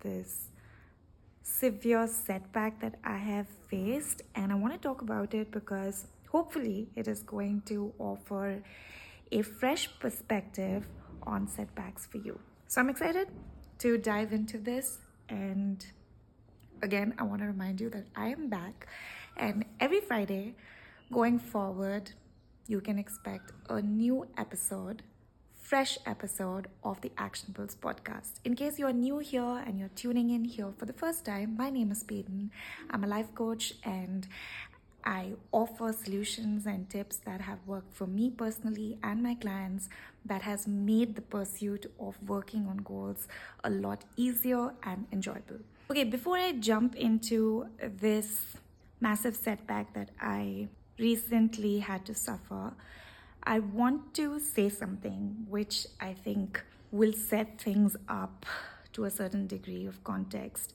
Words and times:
this 0.00 0.48
severe 1.42 2.06
setback 2.06 2.80
that 2.80 2.96
I 3.04 3.16
have 3.16 3.46
faced, 3.68 4.22
and 4.34 4.52
I 4.52 4.54
want 4.54 4.72
to 4.74 4.78
talk 4.78 5.02
about 5.02 5.34
it 5.34 5.50
because 5.50 6.06
hopefully 6.28 6.88
it 6.96 7.08
is 7.08 7.22
going 7.22 7.62
to 7.66 7.92
offer 7.98 8.62
a 9.32 9.42
fresh 9.42 9.88
perspective 9.98 10.86
on 11.22 11.46
setbacks 11.46 12.06
for 12.06 12.18
you. 12.18 12.38
So 12.68 12.80
I'm 12.80 12.88
excited 12.88 13.28
to 13.78 13.98
dive 13.98 14.32
into 14.32 14.58
this. 14.58 14.98
And 15.28 15.84
again, 16.82 17.14
I 17.18 17.24
want 17.24 17.40
to 17.42 17.46
remind 17.46 17.80
you 17.80 17.90
that 17.90 18.06
I 18.16 18.28
am 18.28 18.48
back, 18.48 18.88
and 19.36 19.64
every 19.78 20.00
Friday 20.00 20.54
going 21.12 21.38
forward, 21.38 22.12
you 22.66 22.80
can 22.80 22.98
expect 22.98 23.52
a 23.68 23.82
new 23.82 24.26
episode 24.36 25.02
fresh 25.70 25.98
episode 26.04 26.66
of 26.82 27.00
the 27.00 27.10
Actionables 27.10 27.76
podcast. 27.76 28.40
In 28.44 28.56
case 28.56 28.76
you're 28.76 28.92
new 28.92 29.18
here 29.20 29.62
and 29.64 29.78
you're 29.78 29.94
tuning 29.94 30.30
in 30.30 30.44
here 30.44 30.72
for 30.76 30.84
the 30.84 30.92
first 30.92 31.24
time, 31.24 31.54
my 31.56 31.70
name 31.70 31.92
is 31.92 32.02
Peyton. 32.02 32.50
I'm 32.90 33.04
a 33.04 33.06
life 33.06 33.32
coach 33.36 33.74
and 33.84 34.26
I 35.04 35.34
offer 35.52 35.92
solutions 35.92 36.66
and 36.66 36.90
tips 36.90 37.18
that 37.18 37.40
have 37.42 37.60
worked 37.68 37.94
for 37.94 38.08
me 38.08 38.30
personally 38.30 38.98
and 39.04 39.22
my 39.22 39.36
clients 39.36 39.88
that 40.24 40.42
has 40.42 40.66
made 40.66 41.14
the 41.14 41.22
pursuit 41.22 41.86
of 42.00 42.16
working 42.26 42.66
on 42.66 42.78
goals 42.78 43.28
a 43.62 43.70
lot 43.70 44.02
easier 44.16 44.74
and 44.82 45.06
enjoyable. 45.12 45.60
Okay, 45.88 46.02
before 46.02 46.36
I 46.36 46.50
jump 46.50 46.96
into 46.96 47.68
this 47.80 48.56
massive 49.00 49.36
setback 49.36 49.94
that 49.94 50.10
I 50.20 50.66
recently 50.98 51.78
had 51.78 52.04
to 52.06 52.14
suffer, 52.14 52.72
I 53.42 53.58
want 53.58 54.14
to 54.14 54.38
say 54.38 54.68
something 54.68 55.46
which 55.48 55.86
I 56.00 56.12
think 56.12 56.62
will 56.90 57.12
set 57.12 57.60
things 57.60 57.96
up 58.08 58.46
to 58.92 59.04
a 59.04 59.10
certain 59.10 59.46
degree 59.46 59.86
of 59.86 60.02
context. 60.04 60.74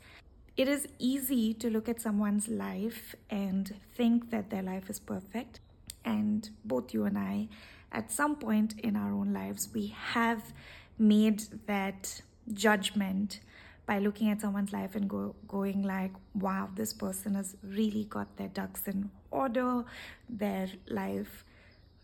It 0.57 0.67
is 0.67 0.87
easy 0.97 1.53
to 1.55 1.69
look 1.69 1.89
at 1.89 2.01
someone's 2.01 2.47
life 2.47 3.15
and 3.29 3.75
think 3.95 4.31
that 4.31 4.49
their 4.49 4.63
life 4.63 4.89
is 4.89 4.99
perfect. 4.99 5.59
And 6.05 6.49
both 6.63 6.93
you 6.93 7.03
and 7.05 7.17
I, 7.17 7.49
at 7.91 8.11
some 8.11 8.35
point 8.35 8.79
in 8.79 8.95
our 8.95 9.11
own 9.11 9.33
lives, 9.33 9.69
we 9.73 9.87
have 10.13 10.53
made 10.97 11.43
that 11.67 12.21
judgment 12.53 13.41
by 13.85 13.99
looking 13.99 14.29
at 14.29 14.41
someone's 14.41 14.73
life 14.73 14.95
and 14.95 15.09
go, 15.09 15.35
going 15.47 15.83
like 15.83 16.11
wow 16.33 16.69
this 16.75 16.93
person 16.93 17.35
has 17.35 17.55
really 17.63 18.05
got 18.05 18.35
their 18.37 18.47
ducks 18.47 18.87
in 18.87 19.09
order 19.31 19.83
their 20.29 20.69
life 20.87 21.43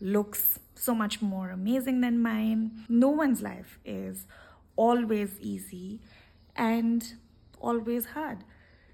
looks 0.02 0.58
so 0.74 0.94
much 0.94 1.22
more 1.22 1.50
amazing 1.50 2.00
than 2.00 2.20
mine. 2.20 2.84
No 2.88 3.08
one's 3.08 3.40
life 3.40 3.78
is 3.84 4.26
always 4.74 5.38
easy 5.40 6.00
and 6.56 7.14
always 7.60 8.06
hard. 8.06 8.38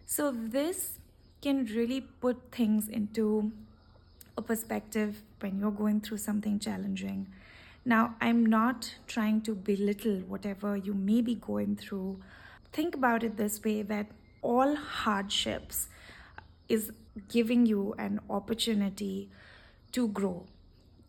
So, 0.05 0.31
this 0.31 0.99
can 1.41 1.65
really 1.67 2.01
put 2.01 2.53
things 2.53 2.89
into 2.89 3.53
a 4.37 4.43
perspective 4.43 5.23
when 5.41 5.59
you're 5.59 5.71
going 5.71 6.01
through 6.01 6.19
something 6.19 6.59
challenging. 6.59 7.29
Now, 7.85 8.17
I'm 8.21 8.45
not 8.45 8.95
trying 9.07 9.41
to 9.43 9.55
belittle 9.55 10.21
whatever 10.29 10.77
you 10.77 10.93
may 10.93 11.23
be 11.23 11.35
going 11.35 11.77
through. 11.77 12.21
Think 12.73 12.95
about 12.95 13.23
it 13.23 13.37
this 13.37 13.63
way 13.65 13.83
that 13.83 14.07
all 14.43 14.77
hardships 14.77 15.89
is 16.69 16.93
giving 17.29 17.65
you 17.65 17.95
an 17.99 18.21
opportunity 18.29 19.31
to 19.93 20.09
grow 20.09 20.47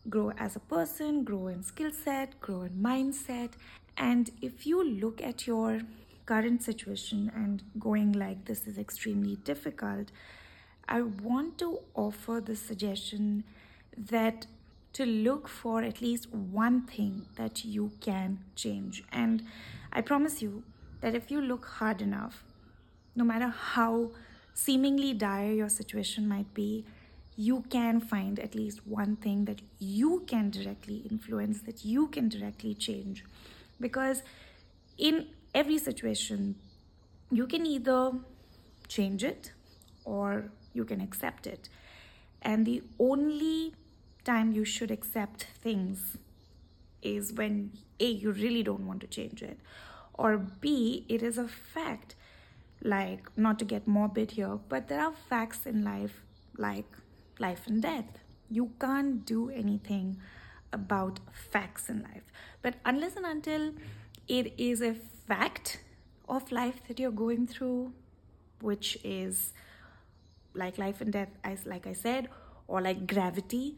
grow 0.08 0.32
as 0.38 0.56
a 0.56 0.60
person, 0.60 1.24
grow 1.24 1.48
in 1.48 1.62
skill 1.62 1.90
set, 1.92 2.40
grow 2.40 2.62
in 2.62 2.72
mindset. 2.82 3.52
And 3.96 4.30
if 4.40 4.66
you 4.66 4.82
look 4.82 5.22
at 5.22 5.46
your 5.46 5.80
current 6.26 6.62
situation 6.62 7.30
and 7.34 7.62
going 7.78 8.12
like 8.12 8.46
this 8.46 8.66
is 8.66 8.78
extremely 8.78 9.36
difficult, 9.36 10.10
I 10.88 11.02
want 11.02 11.58
to 11.58 11.80
offer 11.94 12.40
the 12.44 12.56
suggestion 12.56 13.44
that 13.96 14.46
to 14.92 15.06
look 15.06 15.46
for 15.48 15.82
at 15.82 16.00
least 16.00 16.32
one 16.32 16.82
thing 16.82 17.26
that 17.36 17.64
you 17.64 17.92
can 18.00 18.40
change. 18.56 19.04
And 19.12 19.44
I 19.92 20.00
promise 20.00 20.42
you 20.42 20.64
that 21.00 21.14
if 21.14 21.30
you 21.30 21.40
look 21.40 21.64
hard 21.66 22.02
enough, 22.02 22.44
no 23.14 23.24
matter 23.24 23.48
how 23.48 24.10
seemingly 24.54 25.14
dire 25.14 25.52
your 25.52 25.68
situation 25.68 26.28
might 26.28 26.52
be, 26.54 26.84
you 27.40 27.64
can 27.70 28.00
find 28.00 28.38
at 28.38 28.54
least 28.54 28.86
one 28.86 29.16
thing 29.16 29.46
that 29.46 29.62
you 29.78 30.24
can 30.26 30.50
directly 30.50 30.98
influence, 31.10 31.62
that 31.62 31.82
you 31.86 32.06
can 32.08 32.28
directly 32.28 32.74
change. 32.74 33.24
Because 33.80 34.22
in 34.98 35.26
every 35.54 35.78
situation, 35.78 36.56
you 37.30 37.46
can 37.46 37.64
either 37.64 38.12
change 38.88 39.24
it 39.24 39.52
or 40.04 40.50
you 40.74 40.84
can 40.84 41.00
accept 41.00 41.46
it. 41.46 41.70
And 42.42 42.66
the 42.66 42.82
only 42.98 43.74
time 44.22 44.52
you 44.52 44.66
should 44.66 44.90
accept 44.90 45.46
things 45.62 46.18
is 47.00 47.32
when 47.32 47.72
A, 48.00 48.04
you 48.04 48.32
really 48.32 48.62
don't 48.62 48.86
want 48.86 49.00
to 49.00 49.06
change 49.06 49.42
it, 49.42 49.58
or 50.12 50.36
B, 50.36 51.06
it 51.08 51.22
is 51.22 51.38
a 51.38 51.48
fact. 51.48 52.16
Like, 52.82 53.30
not 53.36 53.58
to 53.60 53.64
get 53.64 53.86
morbid 53.86 54.32
here, 54.32 54.58
but 54.68 54.88
there 54.88 55.00
are 55.00 55.14
facts 55.30 55.64
in 55.64 55.82
life 55.82 56.22
like 56.58 56.99
life 57.40 57.66
and 57.66 57.82
death. 57.82 58.18
You 58.48 58.72
can't 58.80 59.24
do 59.24 59.50
anything 59.50 60.18
about 60.72 61.20
facts 61.32 61.88
in 61.88 62.02
life. 62.02 62.32
But 62.62 62.74
unless 62.84 63.16
and 63.16 63.26
until 63.26 63.72
it 64.28 64.54
is 64.58 64.82
a 64.82 64.94
fact 65.26 65.80
of 66.28 66.52
life 66.52 66.80
that 66.86 67.00
you're 67.00 67.10
going 67.10 67.46
through, 67.46 67.92
which 68.60 68.98
is 69.02 69.52
like 70.54 70.78
life 70.78 71.00
and 71.00 71.12
death, 71.12 71.30
as 71.42 71.66
like 71.66 71.86
I 71.86 71.92
said, 71.92 72.28
or 72.68 72.80
like 72.80 73.06
gravity, 73.06 73.76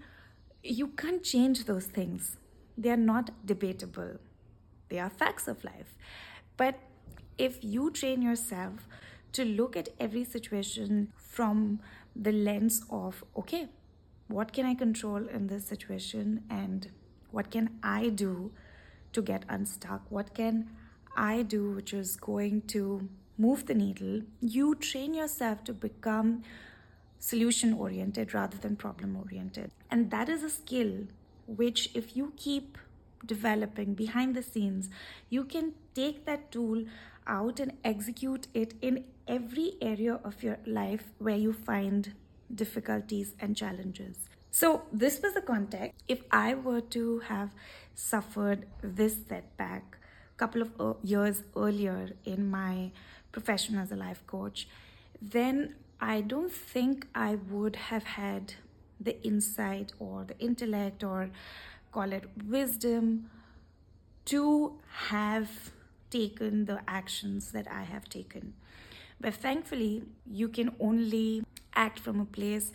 you 0.62 0.88
can't 0.88 1.22
change 1.22 1.64
those 1.64 1.86
things. 1.86 2.36
They 2.76 2.90
are 2.90 2.96
not 2.96 3.30
debatable. 3.46 4.18
They 4.88 4.98
are 4.98 5.10
facts 5.10 5.48
of 5.48 5.64
life. 5.64 5.96
But 6.56 6.78
if 7.38 7.62
you 7.62 7.90
train 7.90 8.22
yourself 8.22 8.86
to 9.32 9.44
look 9.44 9.76
at 9.76 9.88
every 9.98 10.24
situation 10.24 11.12
from 11.16 11.80
the 12.14 12.32
lens 12.32 12.84
of 12.90 13.24
okay 13.36 13.68
what 14.28 14.52
can 14.52 14.66
i 14.66 14.74
control 14.74 15.26
in 15.28 15.46
this 15.46 15.66
situation 15.66 16.42
and 16.50 16.90
what 17.30 17.50
can 17.50 17.70
i 17.82 18.08
do 18.08 18.52
to 19.12 19.22
get 19.22 19.44
unstuck? 19.48 20.02
What 20.10 20.34
can 20.34 20.70
i 21.16 21.42
do 21.42 21.70
which 21.72 21.92
is 21.92 22.16
going 22.16 22.62
to 22.68 23.08
move 23.38 23.66
the 23.66 23.74
needle? 23.74 24.22
You 24.40 24.74
train 24.74 25.14
yourself 25.14 25.64
to 25.64 25.72
become 25.72 26.42
solution 27.18 27.72
oriented 27.74 28.34
rather 28.34 28.56
than 28.58 28.76
problem 28.76 29.16
oriented 29.16 29.70
and 29.90 30.10
that 30.10 30.28
is 30.28 30.42
a 30.42 30.50
skill 30.50 31.06
which 31.46 31.90
if 31.94 32.16
you 32.16 32.32
keep 32.36 32.78
developing 33.24 33.94
behind 33.94 34.34
the 34.34 34.42
scenes 34.42 34.88
you 35.30 35.44
can 35.44 35.72
take 35.94 36.24
that 36.24 36.50
tool 36.50 36.84
out 37.28 37.60
and 37.60 37.72
execute 37.84 38.48
it 38.54 38.74
in 38.82 39.04
every 39.32 39.72
area 39.80 40.20
of 40.24 40.42
your 40.42 40.58
life 40.66 41.04
where 41.18 41.36
you 41.36 41.52
find 41.52 42.12
difficulties 42.54 43.34
and 43.40 43.56
challenges. 43.56 44.18
So, 44.50 44.82
this 44.92 45.22
was 45.22 45.32
the 45.32 45.40
context. 45.40 46.02
If 46.06 46.20
I 46.30 46.52
were 46.54 46.82
to 46.96 47.20
have 47.20 47.50
suffered 47.94 48.66
this 48.82 49.16
setback 49.26 49.96
a 50.34 50.38
couple 50.38 50.62
of 50.62 50.96
years 51.02 51.42
earlier 51.56 52.10
in 52.26 52.50
my 52.50 52.90
profession 53.32 53.78
as 53.78 53.90
a 53.90 53.96
life 53.96 54.22
coach, 54.26 54.68
then 55.22 55.76
I 55.98 56.20
don't 56.20 56.52
think 56.52 57.06
I 57.14 57.36
would 57.50 57.76
have 57.76 58.04
had 58.04 58.54
the 59.00 59.16
insight 59.24 59.92
or 59.98 60.24
the 60.24 60.38
intellect 60.38 61.02
or 61.02 61.30
call 61.90 62.12
it 62.12 62.24
wisdom 62.46 63.30
to 64.26 64.78
have 65.08 65.72
taken 66.10 66.66
the 66.66 66.80
actions 66.86 67.52
that 67.52 67.66
I 67.70 67.84
have 67.84 68.08
taken. 68.10 68.52
But 69.22 69.34
thankfully, 69.34 70.02
you 70.26 70.48
can 70.48 70.74
only 70.80 71.44
act 71.74 72.00
from 72.00 72.20
a 72.20 72.24
place 72.24 72.72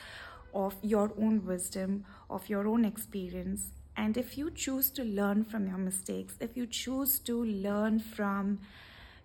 of 0.54 0.76
your 0.82 1.12
own 1.20 1.46
wisdom, 1.46 2.06
of 2.30 2.48
your 2.50 2.68
own 2.68 2.86
experience. 2.86 3.72
And 3.98 4.16
if 4.16 4.38
you 4.38 4.50
choose 4.50 4.90
to 4.92 5.04
learn 5.04 5.44
from 5.44 5.68
your 5.68 5.78
mistakes, 5.78 6.36
if 6.40 6.56
you 6.56 6.66
choose 6.66 7.20
to 7.20 7.44
learn 7.44 8.00
from 8.00 8.60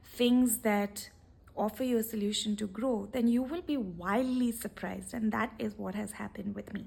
things 0.05 0.59
that 0.59 1.11
offer 1.57 1.85
you 1.85 1.99
a 1.99 2.03
solution 2.03 2.57
to 2.57 2.67
grow, 2.67 3.09
then 3.13 3.29
you 3.29 3.43
will 3.43 3.63
be 3.63 3.77
wildly 3.77 4.51
surprised. 4.51 5.15
And 5.15 5.31
that 5.33 5.53
is 5.61 5.79
what 5.79 5.95
has 5.95 6.13
happened 6.13 6.57
with 6.57 6.73
me. 6.75 6.87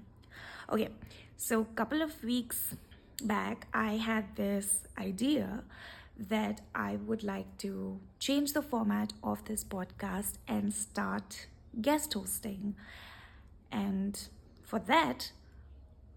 Okay, 0.69 0.89
so 1.37 1.61
a 1.61 1.75
couple 1.75 2.01
of 2.01 2.23
weeks 2.23 2.75
back, 3.23 3.67
I 3.73 3.93
had 3.93 4.35
this 4.35 4.79
idea 4.97 5.63
that 6.17 6.61
I 6.73 6.95
would 6.95 7.23
like 7.23 7.57
to 7.59 7.99
change 8.19 8.53
the 8.53 8.61
format 8.61 9.13
of 9.23 9.43
this 9.45 9.63
podcast 9.63 10.33
and 10.47 10.73
start 10.73 11.47
guest 11.81 12.13
hosting. 12.13 12.75
And 13.71 14.19
for 14.63 14.79
that, 14.79 15.31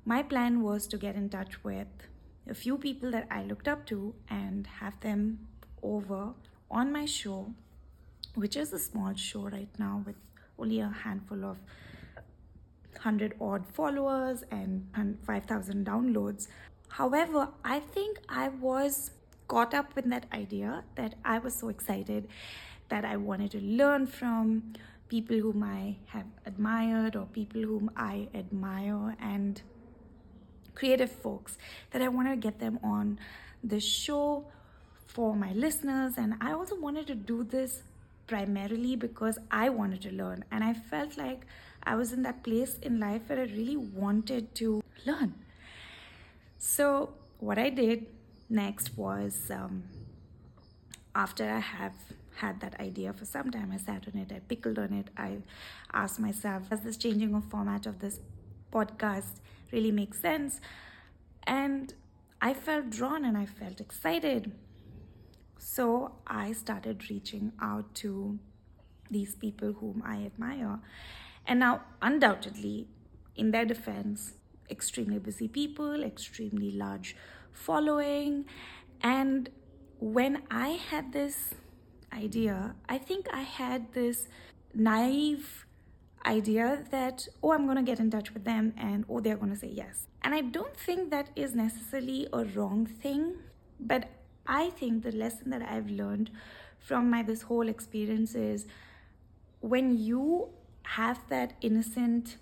my 0.05 0.23
plan 0.23 0.63
was 0.63 0.87
to 0.89 0.97
get 0.97 1.17
in 1.17 1.29
touch 1.29 1.65
with 1.65 1.89
a 2.49 2.55
few 2.55 2.79
people 2.79 3.11
that 3.11 3.27
I 3.31 3.43
looked 3.43 3.69
up 3.69 3.87
to 3.87 4.15
and 4.31 4.67
have 4.81 4.99
them 5.01 5.41
over 5.83 6.35
on 6.71 6.93
my 6.93 7.05
show 7.05 7.53
which 8.39 8.57
is 8.57 8.73
a 8.73 8.79
small 8.79 9.15
show 9.15 9.49
right 9.49 9.69
now 9.79 10.03
with 10.07 10.17
only 10.59 10.81
a 10.81 10.89
handful 11.05 11.45
of 11.45 11.59
100 12.93 13.35
odd 13.41 13.67
followers 13.73 14.45
and 14.51 14.87
5,000 15.27 15.87
downloads. 15.87 16.49
However, 16.89 17.49
I 17.65 17.81
think 17.81 18.19
I 18.29 18.49
was 18.49 19.11
caught 19.49 19.75
up 19.75 19.97
with 19.97 20.09
that 20.11 20.27
idea 20.33 20.85
that 20.95 21.15
I 21.25 21.39
was 21.39 21.55
so 21.55 21.69
excited 21.69 22.29
that 22.89 23.05
I 23.05 23.17
wanted 23.17 23.51
to 23.53 23.61
learn 23.61 24.07
from 24.07 24.75
people 25.09 25.39
whom 25.39 25.63
I 25.63 25.97
have 26.07 26.27
admired 26.47 27.17
or 27.17 27.25
people 27.27 27.63
whom 27.63 27.91
I 27.97 28.29
admire 28.35 29.17
and 29.21 29.61
creative 30.75 31.11
folks 31.11 31.59
that 31.91 32.03
I 32.03 32.09
wanted 32.09 32.31
to 32.31 32.37
get 32.37 32.61
them 32.61 32.79
on 32.83 33.19
the 33.65 33.81
show 33.81 34.45
for 35.07 35.35
my 35.35 35.53
listeners. 35.53 36.15
And 36.17 36.35
I 36.41 36.53
also 36.53 36.79
wanted 36.79 37.07
to 37.09 37.15
do 37.15 37.43
this 37.43 37.83
primarily 38.27 38.95
because 38.95 39.39
I 39.51 39.71
wanted 39.71 40.03
to 40.03 40.13
learn. 40.13 40.45
And 40.51 40.63
I 40.63 40.75
felt 40.75 41.17
like 41.17 41.47
I 41.83 41.97
was 41.97 42.13
in 42.13 42.23
that 42.23 42.43
place 42.43 42.79
in 42.83 43.01
life 43.01 43.23
where 43.29 43.39
I 43.39 43.45
really 43.45 43.77
wanted 43.77 44.55
to 44.57 44.83
learn. 45.07 45.35
So, 46.59 47.15
what 47.39 47.59
I 47.59 47.71
did 47.71 48.07
next 48.49 48.97
was 48.97 49.51
um, 49.51 49.85
after 51.15 51.49
I 51.49 51.61
have 51.61 51.95
had 52.37 52.61
that 52.61 52.79
idea 52.81 53.13
for 53.13 53.25
some 53.25 53.51
time, 53.51 53.73
I 53.73 53.79
sat 53.79 54.07
on 54.13 54.21
it, 54.21 54.33
I 54.33 54.39
pickled 54.39 54.79
on 54.79 54.93
it, 54.93 55.09
I 55.17 55.39
asked 55.93 56.21
myself, 56.21 56.71
does 56.71 56.81
this 56.81 56.97
changing 56.97 57.35
of 57.35 57.45
format 57.45 57.87
of 57.87 57.99
this 57.99 58.21
podcast 58.73 59.41
really 59.73 59.91
make 59.91 60.15
sense? 60.15 60.61
And 61.45 61.95
I 62.41 62.55
felt 62.55 62.91
drawn 62.91 63.25
and 63.25 63.37
I 63.37 63.47
felt 63.47 63.81
excited. 63.81 64.53
So 65.59 66.13
I 66.27 66.53
started 66.53 67.11
reaching 67.11 67.53
out 67.61 67.95
to 67.97 68.39
these 69.11 69.35
people 69.35 69.73
whom 69.73 70.03
I 70.07 70.25
admire. 70.25 70.79
And 71.47 71.59
now, 71.59 71.83
undoubtedly, 72.01 72.87
in 73.35 73.51
their 73.51 73.65
defense, 73.65 74.35
extremely 74.71 75.19
busy 75.19 75.49
people, 75.49 76.05
extremely 76.05 76.71
large 76.71 77.17
following. 77.53 78.45
And 79.03 79.49
when 80.01 80.43
I 80.51 80.69
had 80.91 81.13
this 81.13 81.55
idea, 82.13 82.75
I 82.89 82.99
think 82.99 83.27
I 83.33 83.43
had 83.43 83.93
this 83.93 84.29
naive 84.75 85.67
idea 86.27 86.85
that, 86.91 87.27
oh, 87.43 87.53
I'm 87.53 87.65
going 87.65 87.77
to 87.77 87.83
get 87.83 88.01
in 88.01 88.11
touch 88.11 88.33
with 88.35 88.45
them 88.45 88.75
and, 88.77 89.05
oh, 89.09 89.21
they're 89.21 89.37
going 89.37 89.53
to 89.53 89.59
say 89.59 89.73
yes. 89.73 90.07
And 90.23 90.35
I 90.35 90.41
don't 90.41 90.77
think 90.77 91.11
that 91.11 91.31
is 91.37 91.55
necessarily 91.55 92.29
a 92.33 92.45
wrong 92.45 92.87
thing, 92.87 93.37
but 93.81 94.11
I 94.47 94.71
think 94.71 95.03
the 95.03 95.13
lesson 95.13 95.51
that 95.51 95.63
I've 95.63 95.91
learned 95.91 96.31
from 96.81 97.11
my 97.11 97.23
this 97.23 97.43
whole 97.43 97.69
experience 97.69 98.35
is 98.35 98.67
when 99.61 99.97
you 99.99 100.49
have 100.83 101.21
that 101.29 101.53
innocent 101.61 102.37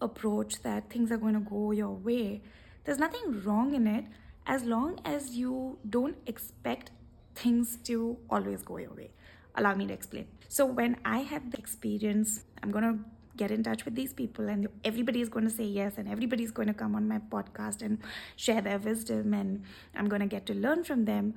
approach 0.00 0.62
that 0.62 0.90
things 0.90 1.12
are 1.12 1.16
going 1.16 1.34
to 1.34 1.40
go 1.40 1.70
your 1.72 1.90
way, 1.90 2.40
there's 2.84 2.98
nothing 2.98 3.42
wrong 3.44 3.74
in 3.74 3.86
it 3.86 4.04
as 4.46 4.64
long 4.64 5.00
as 5.04 5.36
you 5.36 5.78
don't 5.88 6.16
expect 6.26 6.90
things 7.34 7.76
to 7.84 8.16
always 8.28 8.62
go 8.62 8.78
your 8.78 8.92
way. 8.94 9.10
Allow 9.54 9.74
me 9.74 9.86
to 9.86 9.92
explain. 9.92 10.26
So, 10.48 10.66
when 10.66 10.96
I 11.04 11.18
have 11.18 11.50
the 11.50 11.58
experience, 11.58 12.44
I'm 12.62 12.70
to 12.84 12.98
get 13.36 13.50
in 13.50 13.62
touch 13.62 13.84
with 13.84 13.94
these 13.94 14.12
people, 14.12 14.48
and 14.48 14.68
everybody 14.84 15.20
is 15.20 15.28
going 15.28 15.44
to 15.44 15.50
say 15.50 15.64
yes, 15.64 15.94
and 15.96 16.08
everybody's 16.08 16.50
going 16.50 16.68
to 16.68 16.74
come 16.74 16.94
on 16.94 17.08
my 17.08 17.18
podcast 17.18 17.82
and 17.82 17.98
share 18.36 18.60
their 18.60 18.78
wisdom, 18.78 19.32
and 19.34 19.62
I'm 19.94 20.08
to 20.20 20.26
get 20.26 20.46
to 20.46 20.54
learn 20.54 20.84
from 20.84 21.04
them. 21.04 21.34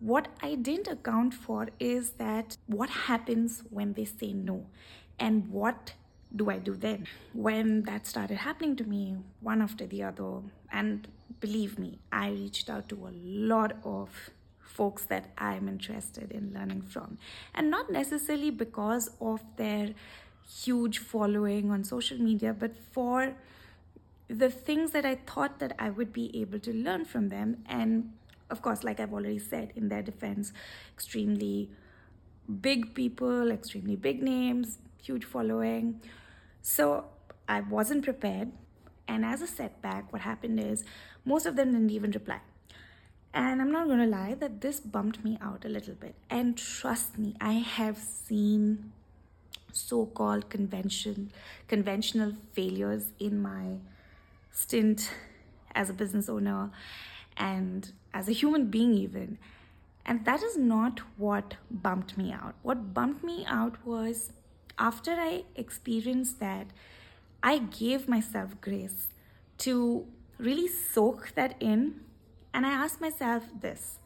What 0.00 0.28
I 0.42 0.54
didn't 0.54 0.88
account 0.88 1.34
for 1.34 1.68
is 1.78 2.10
that 2.12 2.56
what 2.66 2.90
happens 2.90 3.62
when 3.70 3.94
they 3.94 4.04
say 4.04 4.32
no, 4.32 4.66
and 5.18 5.48
what 5.50 5.94
do 6.34 6.50
I 6.50 6.58
do 6.58 6.74
then? 6.74 7.06
When 7.32 7.82
that 7.82 8.06
started 8.06 8.38
happening 8.38 8.76
to 8.76 8.84
me, 8.84 9.16
one 9.40 9.62
after 9.62 9.86
the 9.86 10.02
other, 10.02 10.40
and 10.72 11.06
believe 11.40 11.78
me, 11.78 11.98
I 12.12 12.30
reached 12.30 12.68
out 12.68 12.88
to 12.88 13.06
a 13.06 13.12
lot 13.12 13.72
of 13.84 14.08
folks 14.60 15.04
that 15.04 15.30
I'm 15.38 15.68
interested 15.68 16.32
in 16.32 16.52
learning 16.52 16.82
from. 16.82 17.18
And 17.54 17.70
not 17.70 17.90
necessarily 17.90 18.50
because 18.50 19.10
of 19.20 19.40
their 19.56 19.90
huge 20.48 20.98
following 20.98 21.70
on 21.70 21.84
social 21.84 22.18
media, 22.18 22.52
but 22.52 22.72
for 22.92 23.34
the 24.28 24.50
things 24.50 24.90
that 24.90 25.04
I 25.04 25.14
thought 25.14 25.58
that 25.60 25.74
I 25.78 25.90
would 25.90 26.12
be 26.12 26.40
able 26.40 26.58
to 26.60 26.72
learn 26.72 27.04
from 27.04 27.28
them. 27.28 27.64
And 27.66 28.12
of 28.50 28.62
course, 28.62 28.82
like 28.82 29.00
I've 29.00 29.12
already 29.12 29.38
said, 29.38 29.72
in 29.76 29.88
their 29.88 30.02
defense, 30.02 30.52
extremely 30.92 31.70
big 32.60 32.94
people, 32.94 33.50
extremely 33.50 33.96
big 33.96 34.22
names, 34.22 34.78
huge 35.02 35.24
following. 35.24 36.00
So 36.66 37.04
I 37.46 37.60
wasn't 37.60 38.04
prepared. 38.04 38.50
And 39.06 39.22
as 39.22 39.42
a 39.42 39.46
setback, 39.46 40.10
what 40.14 40.22
happened 40.22 40.58
is 40.58 40.82
most 41.26 41.44
of 41.44 41.56
them 41.56 41.72
didn't 41.72 41.90
even 41.90 42.10
reply. 42.10 42.40
And 43.34 43.60
I'm 43.60 43.70
not 43.70 43.86
gonna 43.86 44.06
lie 44.06 44.34
that 44.40 44.62
this 44.62 44.80
bumped 44.80 45.22
me 45.22 45.36
out 45.42 45.66
a 45.66 45.68
little 45.68 45.94
bit. 45.94 46.14
And 46.30 46.56
trust 46.56 47.18
me, 47.18 47.36
I 47.38 47.52
have 47.52 47.98
seen 47.98 48.92
so-called 49.72 50.48
convention 50.48 51.32
conventional 51.68 52.32
failures 52.54 53.06
in 53.18 53.42
my 53.42 53.80
stint 54.52 55.10
as 55.74 55.90
a 55.90 55.92
business 55.92 56.28
owner 56.28 56.70
and 57.36 57.92
as 58.14 58.26
a 58.26 58.32
human 58.32 58.70
being 58.70 58.94
even. 58.94 59.36
And 60.06 60.24
that 60.24 60.42
is 60.42 60.56
not 60.56 61.00
what 61.18 61.56
bumped 61.70 62.16
me 62.16 62.32
out. 62.32 62.54
What 62.62 62.94
bumped 62.94 63.22
me 63.22 63.44
out 63.46 63.84
was 63.84 64.32
after 64.78 65.12
I 65.12 65.44
experienced 65.54 66.40
that, 66.40 66.68
I 67.42 67.58
gave 67.58 68.08
myself 68.08 68.60
grace 68.60 69.08
to 69.58 70.06
really 70.38 70.68
soak 70.68 71.32
that 71.34 71.56
in 71.60 72.00
and 72.52 72.64
I 72.64 72.70
asked 72.70 73.00
myself 73.00 73.44
this 73.60 73.98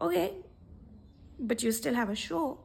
okay, 0.00 0.32
but 1.38 1.62
you 1.62 1.70
still 1.70 1.94
have 1.94 2.10
a 2.10 2.16
show 2.16 2.58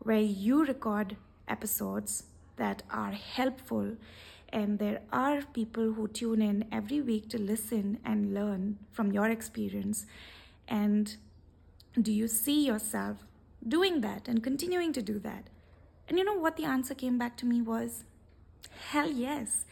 where 0.00 0.20
you 0.20 0.64
record 0.64 1.16
episodes 1.48 2.24
that 2.56 2.82
are 2.90 3.12
helpful, 3.12 3.96
and 4.50 4.78
there 4.78 5.00
are 5.12 5.42
people 5.54 5.92
who 5.92 6.08
tune 6.08 6.42
in 6.42 6.64
every 6.70 7.00
week 7.00 7.28
to 7.30 7.38
listen 7.38 7.98
and 8.04 8.34
learn 8.34 8.78
from 8.92 9.12
your 9.12 9.28
experience. 9.28 10.06
And 10.68 11.16
do 12.00 12.12
you 12.12 12.28
see 12.28 12.66
yourself 12.66 13.18
doing 13.66 14.02
that 14.02 14.28
and 14.28 14.42
continuing 14.42 14.92
to 14.92 15.02
do 15.02 15.18
that? 15.20 15.48
And 16.08 16.18
you 16.18 16.24
know 16.24 16.38
what 16.38 16.56
the 16.56 16.64
answer 16.64 16.94
came 16.94 17.18
back 17.18 17.36
to 17.38 17.46
me 17.46 17.62
was? 17.62 18.04
Hell 18.90 19.10
yes. 19.10 19.64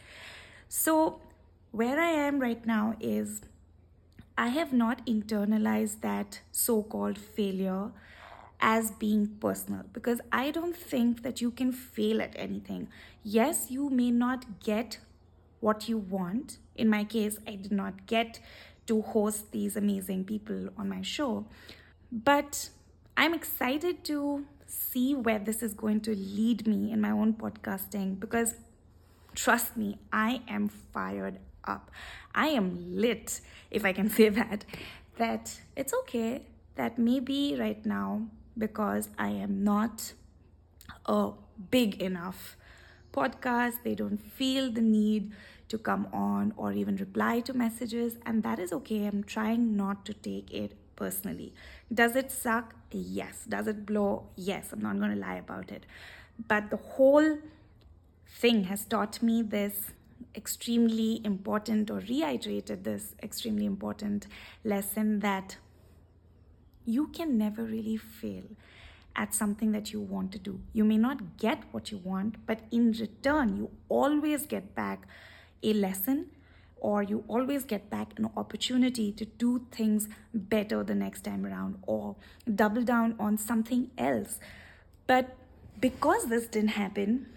So, 0.67 1.21
where 1.71 1.99
I 1.99 2.09
am 2.09 2.39
right 2.39 2.65
now 2.65 2.95
is 2.99 3.41
I 4.37 4.47
have 4.47 4.73
not 4.73 5.05
internalized 5.05 6.01
that 6.01 6.41
so 6.51 6.81
called 6.83 7.17
failure 7.17 7.91
as 8.59 8.91
being 8.91 9.27
personal 9.39 9.83
because 9.91 10.21
I 10.31 10.49
don't 10.49 10.75
think 10.75 11.21
that 11.23 11.41
you 11.41 11.51
can 11.51 11.71
fail 11.71 12.21
at 12.21 12.33
anything. 12.35 12.87
Yes, 13.21 13.69
you 13.69 13.89
may 13.89 14.09
not 14.09 14.59
get 14.61 14.99
what 15.59 15.87
you 15.87 15.97
want. 15.97 16.57
In 16.75 16.89
my 16.89 17.03
case, 17.03 17.37
I 17.45 17.55
did 17.55 17.71
not 17.71 18.07
get 18.07 18.39
to 18.87 19.01
host 19.01 19.51
these 19.51 19.75
amazing 19.75 20.25
people 20.25 20.69
on 20.77 20.89
my 20.89 21.01
show, 21.01 21.45
but 22.11 22.69
I'm 23.15 23.33
excited 23.33 24.03
to 24.05 24.45
see 24.73 25.15
where 25.15 25.39
this 25.39 25.61
is 25.63 25.73
going 25.73 26.01
to 26.01 26.15
lead 26.15 26.67
me 26.67 26.91
in 26.91 26.99
my 27.01 27.11
own 27.11 27.33
podcasting 27.33 28.19
because 28.19 28.55
trust 29.35 29.77
me, 29.77 29.97
I 30.11 30.41
am 30.47 30.69
fired 30.69 31.39
up. 31.63 31.91
I 32.35 32.47
am 32.47 32.95
lit, 32.95 33.41
if 33.71 33.85
I 33.85 33.93
can 33.93 34.09
say 34.17 34.29
that, 34.29 34.65
that 35.17 35.59
it's 35.75 35.93
okay 36.01 36.45
that 36.75 36.97
maybe 36.97 37.55
right 37.59 37.85
now, 37.85 38.27
because 38.57 39.09
I 39.17 39.29
am 39.29 39.63
not 39.63 40.13
a 41.05 41.31
big 41.69 42.01
enough 42.01 42.57
podcast, 43.13 43.83
they 43.83 43.95
don't 43.95 44.17
feel 44.17 44.71
the 44.71 44.81
need 44.81 45.31
to 45.69 45.77
come 45.77 46.07
on 46.11 46.53
or 46.57 46.73
even 46.73 46.95
reply 46.97 47.39
to 47.41 47.53
messages, 47.53 48.17
and 48.25 48.43
that 48.43 48.59
is 48.59 48.73
okay. 48.73 49.05
I'm 49.05 49.23
trying 49.23 49.75
not 49.75 50.05
to 50.05 50.13
take 50.13 50.51
it 50.51 50.73
personally. 50.95 51.53
Does 51.93 52.15
it 52.15 52.31
suck? 52.31 52.75
Yes. 52.91 53.45
Does 53.47 53.67
it 53.67 53.85
blow? 53.85 54.27
Yes. 54.35 54.69
I'm 54.71 54.81
not 54.81 54.97
going 54.97 55.11
to 55.11 55.17
lie 55.19 55.35
about 55.35 55.71
it. 55.71 55.85
But 56.47 56.69
the 56.69 56.77
whole 56.77 57.37
thing 58.27 58.65
has 58.65 58.85
taught 58.85 59.21
me 59.21 59.41
this 59.41 59.91
extremely 60.35 61.21
important 61.23 61.91
or 61.91 61.99
reiterated 61.99 62.83
this 62.83 63.13
extremely 63.21 63.65
important 63.65 64.27
lesson 64.63 65.19
that 65.19 65.57
you 66.85 67.07
can 67.07 67.37
never 67.37 67.63
really 67.63 67.97
fail 67.97 68.43
at 69.15 69.33
something 69.33 69.71
that 69.71 69.93
you 69.93 70.01
want 70.01 70.31
to 70.31 70.39
do. 70.39 70.59
You 70.73 70.83
may 70.83 70.97
not 70.97 71.37
get 71.37 71.63
what 71.71 71.91
you 71.91 71.97
want, 71.99 72.45
but 72.45 72.61
in 72.71 72.93
return, 72.93 73.55
you 73.55 73.69
always 73.89 74.45
get 74.47 74.73
back 74.73 75.07
a 75.61 75.73
lesson 75.73 76.31
or 76.83 77.01
you 77.01 77.23
always 77.29 77.63
get 77.63 77.89
back 77.89 78.13
an 78.17 78.29
opportunity 78.35 79.11
to 79.13 79.25
do 79.25 79.65
things 79.71 80.09
better 80.33 80.83
the 80.83 80.93
next 80.93 81.21
time 81.21 81.45
around 81.45 81.77
or 81.87 82.15
double 82.53 82.83
down 82.83 83.15
on 83.17 83.37
something 83.37 83.89
else. 83.97 84.39
But 85.07 85.35
because 85.79 86.27
this 86.27 86.45
didn't 86.45 86.71
happen, 86.71 87.27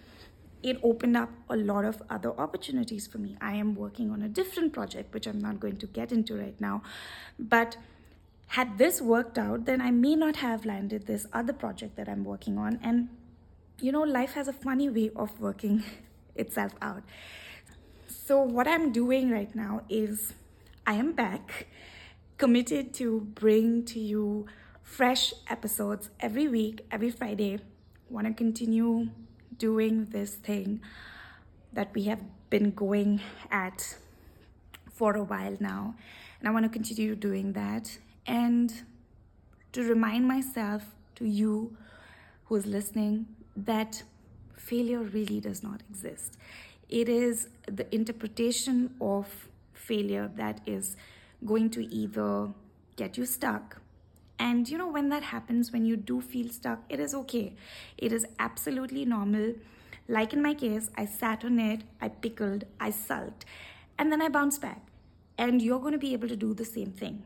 it 0.61 0.77
opened 0.83 1.15
up 1.15 1.29
a 1.49 1.55
lot 1.55 1.85
of 1.85 2.03
other 2.09 2.37
opportunities 2.37 3.07
for 3.07 3.19
me. 3.19 3.37
I 3.39 3.53
am 3.53 3.73
working 3.73 4.11
on 4.11 4.21
a 4.21 4.27
different 4.27 4.73
project, 4.73 5.13
which 5.13 5.25
I'm 5.25 5.39
not 5.39 5.61
going 5.61 5.77
to 5.77 5.87
get 5.87 6.11
into 6.11 6.35
right 6.35 6.59
now. 6.59 6.81
But 7.39 7.77
had 8.47 8.77
this 8.77 9.01
worked 9.01 9.37
out, 9.37 9.65
then 9.65 9.81
I 9.81 9.91
may 9.91 10.15
not 10.15 10.37
have 10.37 10.65
landed 10.65 11.07
this 11.07 11.25
other 11.31 11.53
project 11.53 11.95
that 11.95 12.09
I'm 12.09 12.25
working 12.25 12.57
on. 12.57 12.79
And, 12.83 13.07
you 13.79 13.93
know, 13.93 14.01
life 14.01 14.33
has 14.33 14.49
a 14.49 14.53
funny 14.53 14.89
way 14.89 15.09
of 15.15 15.39
working 15.39 15.83
itself 16.35 16.73
out. 16.81 17.03
So, 18.27 18.41
what 18.41 18.67
I'm 18.67 18.91
doing 18.91 19.31
right 19.31 19.55
now 19.55 19.83
is 19.87 20.33
I 20.85 20.95
am 20.95 21.13
back, 21.13 21.67
committed 22.37 22.93
to 22.95 23.21
bring 23.21 23.85
to 23.85 24.01
you 24.01 24.47
fresh 24.83 25.33
episodes 25.49 26.09
every 26.19 26.49
week, 26.49 26.85
every 26.91 27.09
Friday. 27.09 27.59
Want 28.09 28.27
to 28.27 28.33
continue 28.33 29.11
doing 29.57 30.07
this 30.07 30.35
thing 30.35 30.81
that 31.71 31.95
we 31.95 32.03
have 32.03 32.21
been 32.49 32.71
going 32.71 33.21
at 33.49 33.95
for 34.91 35.15
a 35.15 35.23
while 35.23 35.55
now. 35.61 35.95
And 36.41 36.49
I 36.49 36.51
want 36.51 36.65
to 36.65 36.69
continue 36.69 37.15
doing 37.15 37.53
that. 37.53 37.97
And 38.25 38.73
to 39.71 39.83
remind 39.83 40.27
myself, 40.27 40.83
to 41.15 41.25
you 41.25 41.77
who's 42.47 42.65
listening, 42.65 43.27
that 43.55 44.03
failure 44.57 44.99
really 44.99 45.39
does 45.39 45.63
not 45.63 45.81
exist. 45.89 46.37
It 46.89 47.09
is 47.09 47.49
the 47.65 47.93
interpretation 47.93 48.95
of 49.01 49.49
failure 49.73 50.31
that 50.35 50.61
is 50.65 50.95
going 51.45 51.69
to 51.71 51.85
either 51.85 52.49
get 52.95 53.17
you 53.17 53.25
stuck 53.25 53.81
and 54.39 54.69
you 54.69 54.77
know, 54.77 54.87
when 54.87 55.09
that 55.09 55.23
happens, 55.23 55.71
when 55.71 55.85
you 55.85 55.95
do 55.97 56.21
feel 56.21 56.49
stuck, 56.49 56.83
it 56.89 56.99
is 56.99 57.13
okay. 57.15 57.53
It 57.97 58.11
is 58.11 58.25
absolutely 58.39 59.05
normal. 59.05 59.55
Like 60.07 60.33
in 60.33 60.41
my 60.41 60.53
case, 60.53 60.89
I 60.95 61.05
sat 61.05 61.43
on 61.43 61.59
it, 61.59 61.81
I 61.99 62.09
pickled, 62.09 62.65
I 62.79 62.91
sulked, 62.91 63.45
and 63.97 64.11
then 64.11 64.21
I 64.21 64.29
bounced 64.29 64.61
back. 64.61 64.81
And 65.37 65.61
you're 65.61 65.79
going 65.79 65.93
to 65.93 65.99
be 65.99 66.13
able 66.13 66.27
to 66.27 66.35
do 66.35 66.53
the 66.53 66.65
same 66.65 66.91
thing. 66.91 67.23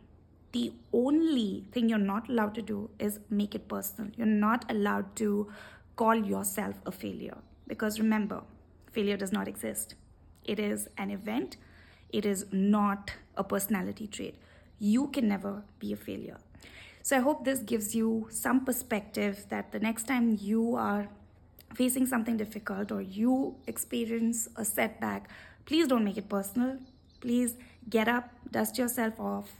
The 0.52 0.74
only 0.92 1.66
thing 1.72 1.88
you're 1.88 1.98
not 1.98 2.30
allowed 2.30 2.56
to 2.56 2.62
do 2.62 2.90
is 3.00 3.20
make 3.30 3.56
it 3.56 3.68
personal. 3.68 4.12
You're 4.18 4.28
not 4.28 4.70
allowed 4.70 5.16
to 5.18 5.50
call 5.96 6.16
yourself 6.16 6.76
a 6.86 6.92
failure. 6.92 7.38
Because 7.68 8.00
remember, 8.00 8.42
failure 8.92 9.18
does 9.18 9.32
not 9.32 9.48
exist. 9.48 9.96
It 10.44 10.60
is 10.60 10.88
an 10.98 11.12
event, 11.12 11.58
it 12.10 12.26
is 12.26 12.46
not 12.52 13.12
a 13.36 13.44
personality 13.44 14.08
trait. 14.08 14.36
You 14.80 15.08
can 15.08 15.28
never 15.28 15.64
be 15.80 15.94
a 15.94 15.96
failure. 15.96 16.38
So 17.04 17.18
I 17.18 17.20
hope 17.20 17.46
this 17.46 17.60
gives 17.60 17.96
you 17.96 18.28
some 18.30 18.66
perspective 18.66 19.46
that 19.50 19.72
the 19.72 19.80
next 19.80 20.08
time 20.08 20.38
you 20.40 20.76
are 20.76 21.08
facing 21.74 22.06
something 22.06 22.38
difficult 22.38 22.92
or 22.92 23.02
you 23.02 23.56
experience 23.68 24.48
a 24.56 24.66
setback, 24.66 25.30
please 25.66 25.88
don't 25.88 26.04
make 26.04 26.18
it 26.18 26.30
personal. 26.30 26.78
Please 27.20 27.56
get 27.90 28.08
up, 28.08 28.30
dust 28.52 28.78
yourself 28.78 29.20
off, 29.20 29.52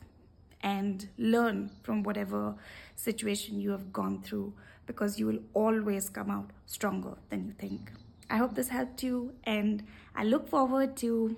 and 0.62 1.08
learn 1.18 1.72
from 1.84 2.04
whatever 2.04 2.56
situation 2.96 3.60
you 3.60 3.72
have 3.72 3.92
gone 3.94 4.22
through 4.22 4.54
because 4.86 5.20
you 5.20 5.26
will 5.26 5.40
always 5.54 6.10
come 6.10 6.30
out 6.30 6.50
stronger 6.66 7.16
than 7.30 7.46
you 7.46 7.54
think. 7.54 7.92
I 8.32 8.38
hope 8.38 8.56
this 8.56 8.70
helped 8.70 9.04
you, 9.04 9.34
and 9.44 9.84
I 10.16 10.24
look 10.24 10.48
forward 10.48 10.96
to 10.98 11.36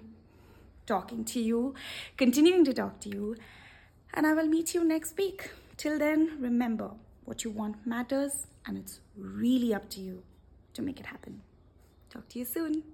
talking 0.86 1.26
to 1.26 1.42
you, 1.42 1.74
continuing 2.18 2.64
to 2.66 2.74
talk 2.74 3.00
to 3.00 3.10
you, 3.10 3.36
and 4.14 4.28
I 4.28 4.34
will 4.34 4.46
meet 4.46 4.76
you 4.76 4.84
next 4.84 5.18
week. 5.18 5.50
Till 5.76 5.98
then, 5.98 6.38
remember 6.40 6.92
what 7.26 7.44
you 7.44 7.50
want 7.50 7.88
matters, 7.88 8.46
and 8.68 8.78
it's 8.78 9.00
really 9.18 9.74
up 9.74 9.90
to 9.90 10.02
you 10.02 10.22
to 10.76 10.84
make 10.84 11.00
it 11.00 11.08
happen. 11.08 11.42
Talk 12.12 12.30
to 12.30 12.40
you 12.40 12.46
soon. 12.46 12.84